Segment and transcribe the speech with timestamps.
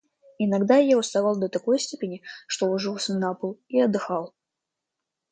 [0.39, 4.33] Иногда я уставал до такой степени, что ложился на пол и отдыхал.